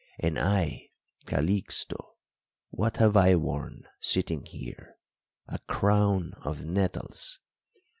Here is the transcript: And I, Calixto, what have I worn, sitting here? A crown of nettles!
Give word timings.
And 0.19 0.39
I, 0.39 0.89
Calixto, 1.27 2.15
what 2.71 2.97
have 2.97 3.15
I 3.15 3.35
worn, 3.35 3.87
sitting 3.99 4.43
here? 4.47 4.95
A 5.47 5.59
crown 5.67 6.33
of 6.41 6.65
nettles! 6.65 7.39